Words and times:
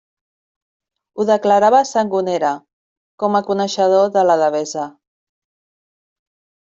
Ho 1.17 1.25
declarava 1.29 1.81
Sangonera, 1.89 2.53
com 3.25 3.37
a 3.41 3.43
coneixedor 3.51 4.09
de 4.17 4.25
la 4.31 4.39
Devesa. 4.45 4.87